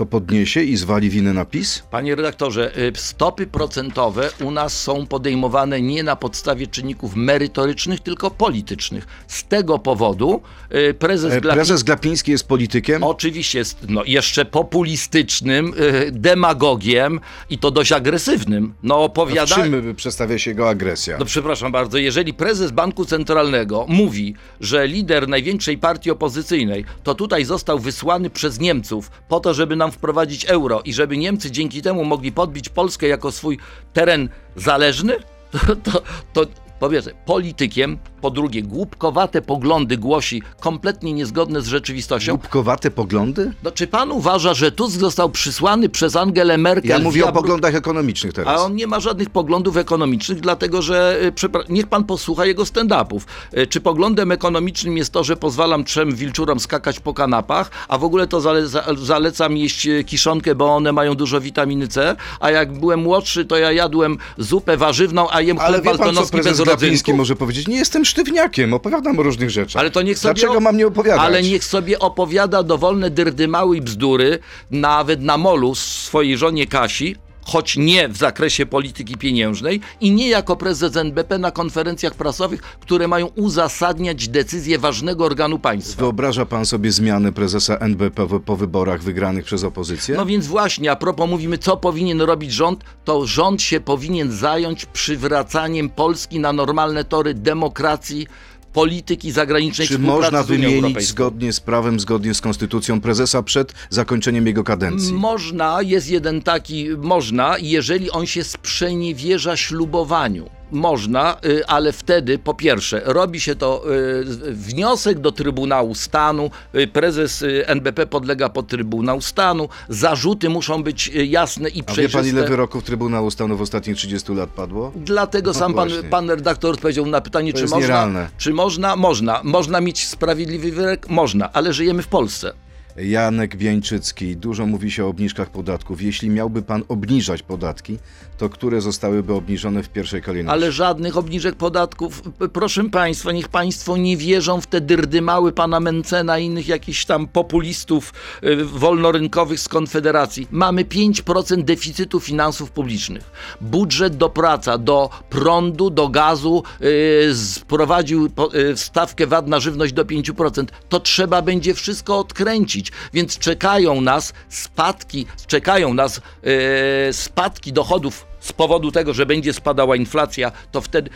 [0.00, 1.82] to podniesie i zwali winę na PiS?
[1.90, 8.30] Panie redaktorze, y, stopy procentowe u nas są podejmowane nie na podstawie czynników merytorycznych, tylko
[8.30, 9.06] politycznych.
[9.28, 10.42] Z tego powodu
[10.90, 13.02] y, prezes, E, Glapiński Prezes Glapiński jest politykiem?
[13.02, 15.74] oczywiście jest no, jeszcze populistycznym,
[16.06, 18.74] y, demagogiem i to dość agresywnym.
[18.82, 19.54] No W opowiada...
[19.54, 21.16] czym przedstawia się jego agresja?
[21.18, 27.44] No przepraszam bardzo, jeżeli prezes Banku Centralnego mówi, że lider największej partii opozycyjnej to tutaj
[27.44, 32.04] został wysłany przez Niemców po to, żeby nam wprowadzić euro i żeby Niemcy dzięki temu
[32.04, 33.58] mogli podbić Polskę jako swój
[33.92, 35.16] teren zależny,
[35.52, 36.46] to, to, to
[36.80, 42.32] powiedzmy, politykiem, po drugie głupkowate poglądy głosi, kompletnie niezgodne z rzeczywistością.
[42.36, 43.52] Głupkowate poglądy?
[43.62, 46.90] No, czy pan uważa, że Tusk został przysłany przez Angelę Merkel?
[46.90, 48.60] Ja mówię o poglądach ekonomicznych a teraz.
[48.60, 51.32] on nie ma żadnych poglądów ekonomicznych, dlatego że y,
[51.68, 53.20] niech pan posłucha jego stand-upów.
[53.58, 58.04] Y, Czy poglądem ekonomicznym jest to, że pozwalam trzem wilczurom skakać po kanapach, a w
[58.04, 62.72] ogóle to zaleca, zalecam jeść y, kiszonkę, bo one mają dużo witaminy C, a jak
[62.72, 67.36] byłem młodszy, to ja jadłem zupę warzywną, a jem Ale chleb baltonowski bez Glapiński może
[67.36, 67.68] powiedzieć?
[67.68, 69.80] Nie jestem sztywniakiem, opowiadam o różnych rzeczach.
[69.80, 71.20] Ale to niech sobie Dlaczego mam nie opowiadać?
[71.20, 74.38] Ale niech sobie opowiada dowolne dyrdymały i bzdury,
[74.70, 77.16] nawet na molu swojej żonie Kasi,
[77.52, 83.08] choć nie w zakresie polityki pieniężnej i nie jako prezes NBP na konferencjach prasowych, które
[83.08, 86.00] mają uzasadniać decyzje ważnego organu państwa.
[86.00, 90.16] Wyobraża pan sobie zmiany prezesa NBP po- wyborach wygranych przez opozycję?
[90.16, 94.86] No więc właśnie, a propos mówimy, co powinien robić rząd, to rząd się powinien zająć
[94.86, 98.26] przywracaniem Polski na normalne tory demokracji,
[98.72, 104.64] polityki zagranicznej, Czy można wymienić zgodnie z prawem, zgodnie z konstytucją prezesa przed zakończeniem jego
[104.64, 105.12] kadencji?
[105.12, 110.59] Można, jest jeden taki, można, jeżeli on się sprzeniewierza ślubowaniu.
[110.72, 116.86] Można, y, ale wtedy po pierwsze robi się to y, wniosek do Trybunału Stanu, y,
[116.86, 122.18] prezes NBP podlega pod Trybunał Stanu, zarzuty muszą być jasne i A wie przejrzyste.
[122.18, 124.92] pan, ile wyroków Trybunału Stanu w ostatnich 30 lat padło?
[124.96, 128.28] Dlatego No sam pan, pan redaktor odpowiedział na pytanie, czy można, nierealne.
[128.38, 129.40] czy można, można.
[129.44, 131.08] Można mieć sprawiedliwy wyrok?
[131.08, 132.52] Można, ale żyjemy w Polsce.
[132.96, 136.02] Janek Wieńczycki, dużo mówi się o obniżkach podatków.
[136.02, 137.98] Jeśli miałby pan obniżać podatki,
[138.38, 140.52] to które zostałyby obniżone w pierwszej kolejności?
[140.52, 142.22] Ale żadnych obniżek podatków.
[142.52, 147.28] Proszę Państwa, niech Państwo nie wierzą w te dyrdymały pana Mencena i innych jakichś tam
[147.28, 148.12] populistów
[148.44, 150.48] y, wolnorynkowych z Konfederacji.
[150.50, 153.30] Mamy 5% deficytu finansów publicznych.
[153.60, 160.04] Budżet do praca, do prądu, do gazu y, sprowadził y, stawkę VAT na żywność do
[160.04, 160.64] 5%.
[160.88, 162.79] To trzeba będzie wszystko odkręcić,
[163.12, 169.96] więc czekają nas spadki, czekają nas y, spadki dochodów z powodu tego, że będzie spadała
[169.96, 171.10] inflacja, to wtedy.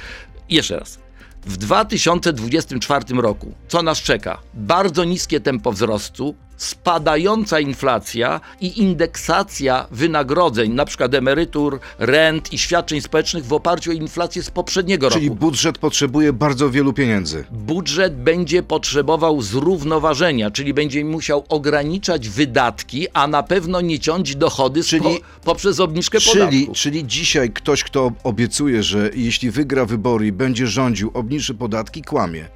[0.49, 0.99] Jeszcze raz.
[1.47, 4.39] W 2024 roku, co nas czeka?
[4.55, 13.01] Bardzo niskie tempo wzrostu, spadająca inflacja i indeksacja wynagrodzeń, na przykład emerytur, rent i świadczeń
[13.01, 15.41] społecznych w oparciu o inflację z poprzedniego Czyli roku.
[15.41, 17.45] budżet potrzebuje bardzo wielu pieniędzy.
[17.51, 24.83] Budżet będzie potrzebował zrównoważenia, czyli będzie musiał ograniczać wydatki, a na pewno nie ciąć dochody
[24.85, 25.15] Czyli- po,
[25.45, 26.77] poprzez obniżkę Czyli, podatków.
[26.79, 32.49] czyli dzisiaj ktoś, kto obiecuje, że jeśli wygra wybory i będzie rządził, obniży podatki, kłamie.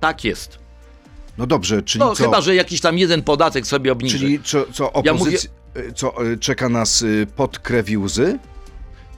[0.00, 0.65] Tak jest.
[1.38, 2.24] No dobrze, czyli No co?
[2.24, 4.18] chyba, że jakiś tam jeden podatek sobie obniży.
[4.18, 5.50] Czyli co, co Ja opozycja...
[5.94, 8.38] Co, y, czeka nas y, pod krew i łzy?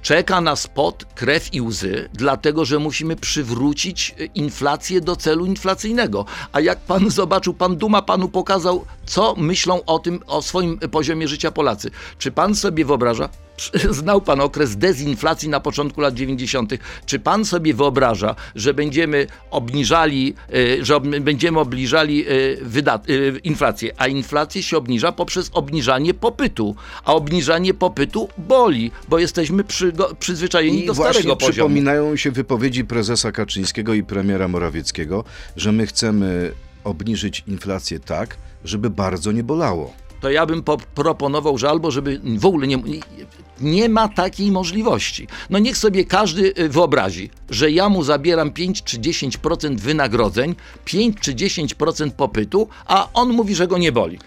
[0.03, 6.25] Czeka nas pot, krew i łzy, dlatego że musimy przywrócić y, inflację do celu inflacyjnego.
[6.53, 11.29] A jak pan zobaczył, pan Duma panu pokazał, co myślą o tym, o swoim poziomie
[11.29, 11.91] życia Polacy.
[12.19, 13.29] Czy pan sobie wyobraża?
[13.91, 16.73] Znał pan okres dezinflacji na początku lat 90.
[17.07, 22.25] Czy pan sobie wyobraża, że będziemy obniżali, y, że ob, będziemy obniżali
[22.63, 29.19] wydat, y, inflację, a inflację się obniża poprzez obniżanie popytu, a obniżanie popytu boli, bo
[29.19, 31.53] jesteśmy przy, przyzwyczajeni I do właśnie starego poziomu.
[31.53, 35.25] przypominają się wypowiedzi prezesa Kaczyńskiego i premiera Morawieckiego,
[35.57, 36.53] że my chcemy
[36.85, 39.93] obniżyć inflację tak, żeby bardzo nie bolało.
[40.21, 42.79] To ja bym po- proponował, że albo żeby w ogóle nie,
[43.61, 45.27] nie ma takiej możliwości.
[45.51, 50.55] No niech sobie każdy y, wyobrazi, że ja mu zabieram 5 czy 10% wynagrodzeń,
[50.85, 54.19] 5 czy 10% popytu, a on mówi, że go nie boli.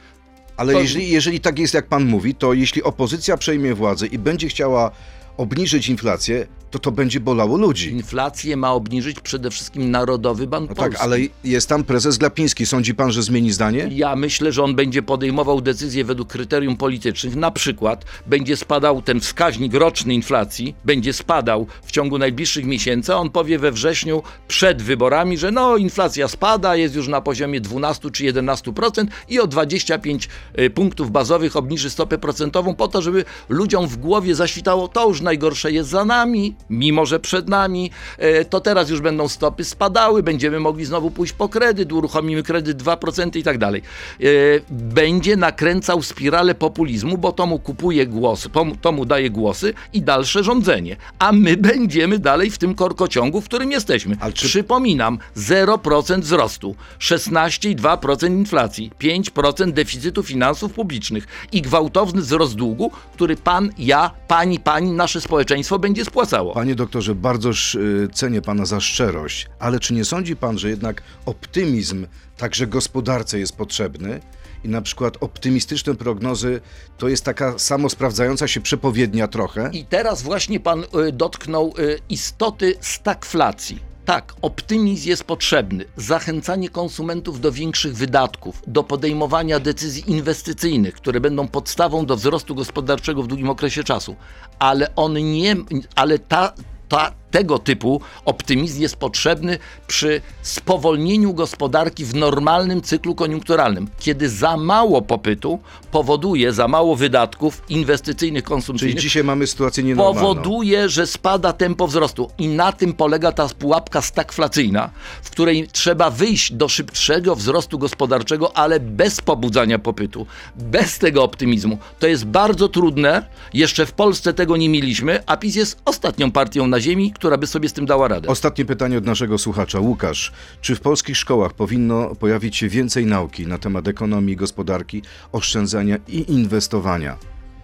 [0.57, 4.17] Ale To- jeżeli, jeżeli tak jest, jak pan mówi, to jeśli opozycja przejmie władzę i
[4.17, 4.91] będzie chciała
[5.37, 7.91] obniżyć inflację, to to będzie bolało ludzi.
[7.91, 10.93] Inflację ma obniżyć przede wszystkim Narodowy Bank No Polski.
[10.93, 12.65] tak, ale jest tam prezes Glapiński.
[12.65, 13.89] Sądzi pan, że zmieni zdanie?
[13.91, 17.35] Ja myślę, że on będzie podejmował decyzje według kryterium politycznych.
[17.35, 23.15] Na przykład będzie spadał ten wskaźnik roczny inflacji, będzie spadał w ciągu najbliższych miesięcy, a
[23.15, 28.11] on powie we wrześniu przed wyborami, że no inflacja spada, jest już na poziomie 12
[28.11, 30.29] czy 11% i o 25
[30.59, 35.21] y, punktów bazowych obniży stopę procentową po to, żeby ludziom w głowie zaświtało, to już
[35.21, 40.23] najgorsze jest za nami, mimo że przed nami, e, to teraz już będą stopy spadały,
[40.23, 43.81] będziemy mogli znowu pójść po kredyt, uruchomimy kredyt 2% i tak dalej.
[44.19, 44.23] E,
[44.69, 48.49] Będzie nakręcał spiralę populizmu, bo to mu kupuje głosy,
[48.81, 50.95] to mu- daje głosy i dalsze rządzenie.
[51.19, 54.17] A my będziemy dalej w tym korkociągu, w którym jesteśmy.
[54.19, 62.91] Ale czy- Przypominam, 0% wzrostu, 16,2% inflacji, 5% deficytu finansów publicznych i gwałtowny wzrost długu,
[63.13, 66.50] który pan, ja, pani, pani, nasze społeczeństwo będzie spłacało.
[66.53, 71.03] Panie doktorze, bardzo y, cenię pana za szczerość, ale czy nie sądzi pan, że jednak
[71.25, 74.19] optymizm także gospodarce jest potrzebny?
[74.63, 76.61] I na przykład optymistyczne prognozy
[76.97, 79.69] to jest taka samosprawdzająca się przepowiednia trochę?
[79.73, 83.90] I teraz właśnie pan y, dotknął y, istoty stagflacji.
[84.11, 85.85] Tak, optymizm jest potrzebny.
[85.95, 93.23] Zachęcanie konsumentów do większych wydatków, do podejmowania decyzji inwestycyjnych, które będą podstawą do wzrostu gospodarczego
[93.23, 94.15] w długim okresie czasu.
[94.59, 95.55] Ale on nie,
[95.95, 96.53] ale ta,
[96.89, 104.57] ta, tego typu optymizm jest potrzebny przy spowolnieniu gospodarki w normalnym cyklu koniunkturalnym, kiedy za
[104.57, 105.59] mało popytu
[105.91, 110.21] powoduje za mało wydatków inwestycyjnych, Czyli konsumpcyjnych, dzisiaj mamy sytuację nienormalną.
[110.21, 112.29] powoduje, że spada tempo wzrostu.
[112.37, 114.89] I na tym polega ta pułapka stagflacyjna,
[115.23, 121.77] w której trzeba wyjść do szybszego wzrostu gospodarczego, ale bez pobudzania popytu, bez tego optymizmu.
[121.99, 123.25] To jest bardzo trudne.
[123.53, 127.47] Jeszcze w Polsce tego nie mieliśmy, a PiS jest ostatnią partią na ziemi, która by
[127.47, 128.29] sobie z tym dała radę.
[128.29, 129.79] Ostatnie pytanie od naszego słuchacza.
[129.79, 130.31] Łukasz,
[130.61, 136.31] czy w polskich szkołach powinno pojawić się więcej nauki na temat ekonomii, gospodarki, oszczędzania i
[136.31, 137.17] inwestowania?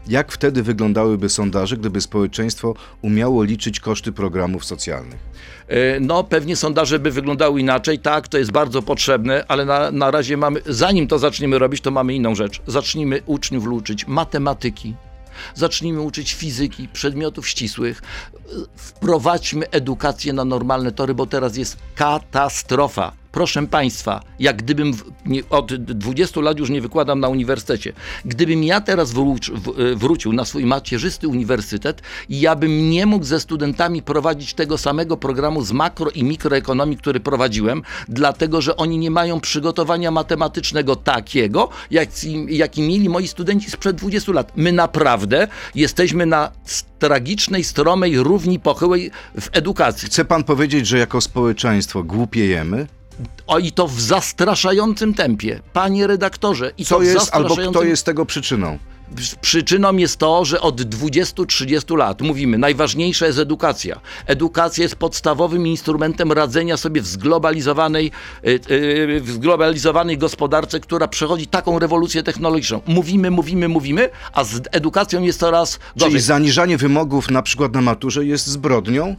[0.07, 5.19] Jak wtedy wyglądałyby sondaże, gdyby społeczeństwo umiało liczyć koszty programów socjalnych?
[5.67, 7.99] E, No, pewnie sondaże by wyglądały inaczej.
[7.99, 11.91] Tak, to jest bardzo potrzebne, ale na, na razie mamy, zanim to zaczniemy robić, to
[11.91, 12.61] mamy inną rzecz.
[12.67, 14.95] Zacznijmy uczniów uczyć matematyki.
[15.55, 18.01] Zacznijmy uczyć fizyki, przedmiotów ścisłych.
[18.75, 23.11] Wprowadźmy edukację na normalne tory, bo teraz jest katastrofa.
[23.31, 27.93] Proszę Państwa, jak gdybym w, nie, od 20 lat już nie wykładam na uniwersytecie,
[28.25, 33.25] gdybym ja teraz wróć, w, e, wrócił na swój macierzysty uniwersytet ja bym nie mógł
[33.25, 38.97] ze studentami prowadzić tego samego programu z makro i mikroekonomii, który prowadziłem, dlatego że oni
[38.97, 44.51] nie mają przygotowania matematycznego takiego, jaki, jaki mieli moi studenci sprzed 20 lat.
[44.55, 46.51] My naprawdę jesteśmy na
[46.99, 49.11] tragicznej, stromej równi pochyłej
[49.41, 50.07] w edukacji.
[50.07, 52.87] Chce pan powiedzieć, że jako społeczeństwo głupiejemy?
[53.47, 55.59] O i to w zastraszającym tempie.
[55.73, 58.77] Panie redaktorze, i Co to w jest albo zastraszającym kto jest tego przyczyną?
[59.41, 63.99] Przyczyną jest to, że od 20-30 lat mówimy, najważniejsza jest edukacja.
[64.25, 68.11] Edukacja jest podstawowym instrumentem radzenia sobie w zglobalizowanej,
[68.45, 72.81] y, y, w zglobalizowanej gospodarce, która przechodzi taką rewolucję technologiczną.
[72.87, 76.11] Mówimy, mówimy, mówimy, a z edukacją jest coraz gorzej.
[76.11, 79.15] Czyli zaniżanie wymogów na przykład na maturze jest zbrodnią?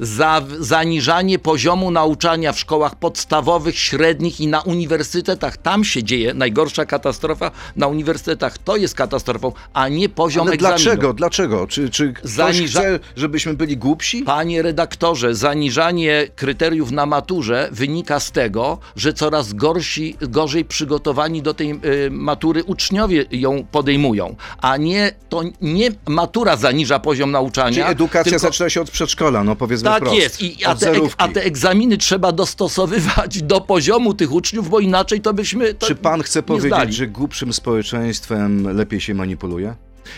[0.00, 5.56] Za, zaniżanie poziomu nauczania w szkołach podstawowych, średnich i na uniwersytetach.
[5.56, 8.58] Tam się dzieje najgorsza katastrofa na uniwersytetach.
[8.58, 10.78] To jest katastrofą, a nie poziom Ale egzaminu.
[10.78, 11.12] dlaczego?
[11.12, 11.66] Dlaczego?
[11.66, 14.22] Czy, czy ktoś Zaniża- chce, żebyśmy byli głupsi?
[14.22, 21.54] Panie redaktorze, zaniżanie kryteriów na maturze wynika z tego, że coraz gorsi, gorzej przygotowani do
[21.54, 27.70] tej y, matury uczniowie ją podejmują, a nie to nie matura zaniża poziom nauczania.
[27.70, 28.38] Czyli edukacja.
[28.48, 30.16] Zaczyna się od przedszkola, no powiedzmy Tak wprost.
[30.18, 30.42] jest.
[30.42, 35.34] I, a, te, a te egzaminy trzeba dostosowywać do poziomu tych uczniów, bo inaczej to
[35.34, 35.74] byśmy.
[35.74, 36.92] To Czy pan chce powiedzieć, zdali.
[36.92, 39.74] że głupszym społeczeństwem lepiej się manipuluje?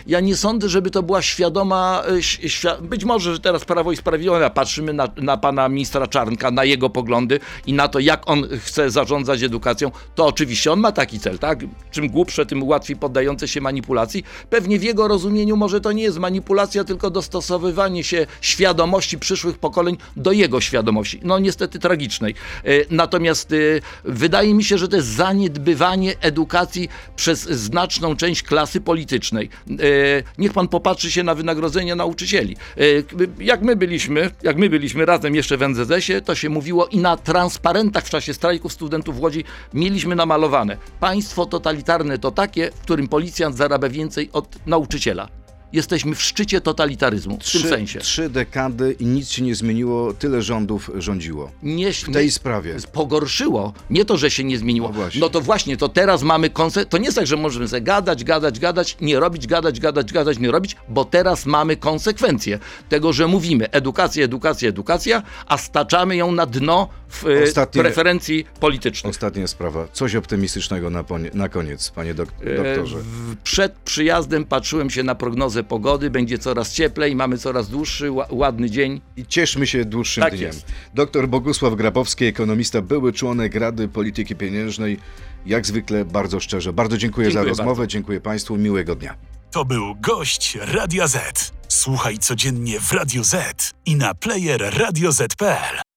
[0.06, 2.02] Ja nie sądzę, żeby to była świadoma.
[2.20, 6.64] Świ- być może, że teraz Prawo i Sprawiedliwość, patrzymy na, na pana ministra Czarnka, na
[6.64, 11.20] jego poglądy i na to, jak on chce zarządzać edukacją, to oczywiście on ma taki
[11.20, 11.58] cel, tak?
[11.90, 14.24] Czym głupsze, tym łatwiej poddające się manipulacji.
[14.50, 19.96] Pewnie w jego rozumieniu może to nie jest manipulacja, tylko dostosowywanie się świadomości przyszłych pokoleń
[20.16, 21.20] do jego świadomości.
[21.22, 22.34] No niestety tragicznej.
[22.66, 28.80] Y, Natomiast y, wydaje mi się, że to jest zaniedbywanie edukacji przez znaczną część klasy
[28.80, 29.50] politycznej.
[29.80, 32.56] E, Niech pan popatrzy się na wynagrodzenia nauczycieli.
[32.76, 32.80] E,
[33.38, 37.16] Jak my byliśmy, jak my byliśmy razem jeszcze w NZS-ie, to się mówiło i na
[37.16, 40.76] transparentach w czasie strajków studentów w Łodzi mieliśmy namalowane.
[41.00, 45.28] Państwo totalitarne to takie, w którym policjant zarabia więcej od nauczyciela.
[45.72, 47.98] Jesteśmy w szczycie totalitaryzmu w tym sensie.
[47.98, 51.50] trzy dekady i nic się nie zmieniło, tyle rządów rządziło.
[51.62, 52.76] Nie, W tej sprawie.
[52.92, 53.72] pogorszyło.
[53.90, 54.92] Nie to, że się nie zmieniło.
[54.96, 55.00] No.
[55.20, 56.86] No to właśnie, to teraz mamy konse...
[56.86, 60.38] To nie jest tak, że możemy sobie gadać, gadać, gadać, nie robić, gadać, gadać, gadać,
[60.38, 66.32] nie robić, bo teraz mamy konsekwencje tego, że mówimy edukacja, edukacja, edukacja, a staczamy ją
[66.32, 69.10] na dno w e, Ostatnie- preferencji politycznych.
[69.10, 69.88] Ostatnia sprawa.
[69.92, 72.96] Coś optymistycznego na, na koniec, panie dok- doktorze.
[72.98, 78.08] E, w- Przed przyjazdem patrzyłem się na prognozę pogody, będzie coraz cieplej, mamy coraz dłuższy,
[78.10, 79.00] ła- ładny dzień.
[79.16, 80.46] I cieszmy się dłuższym Tak dniem.
[80.46, 80.66] jest.
[80.94, 84.98] Doktor Bogusław Grabowski, ekonomista, były członek Rady Polityki Pieniężnej.
[85.46, 86.72] Jak zwykle bardzo szczerze.
[86.72, 87.68] Bardzo dziękuję, za Dziękuję rozmowę.
[87.68, 87.86] bardzo.
[87.86, 88.56] Dziękuję państwu.
[88.56, 89.14] Miłego dnia.
[89.50, 91.52] To był gość Radia Z.
[91.68, 95.89] Słuchaj codziennie w Radio Z i na player radioz.pl.